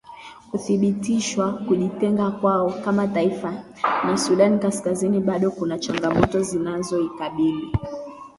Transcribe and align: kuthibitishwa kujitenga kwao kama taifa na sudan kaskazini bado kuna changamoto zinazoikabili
kuthibitishwa 0.51 1.53
kujitenga 1.53 2.31
kwao 2.31 2.69
kama 2.83 3.07
taifa 3.07 3.63
na 4.05 4.17
sudan 4.17 4.59
kaskazini 4.59 5.19
bado 5.19 5.51
kuna 5.51 5.79
changamoto 5.79 6.41
zinazoikabili 6.41 7.71